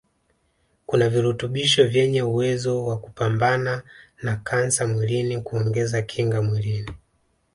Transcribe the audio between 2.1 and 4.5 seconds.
uwezo wa kupambana na